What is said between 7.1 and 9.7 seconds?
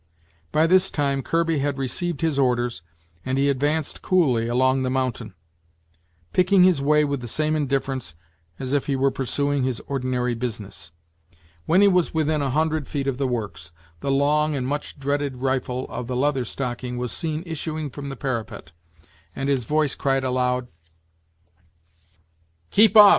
the same indifference as if he were pursuing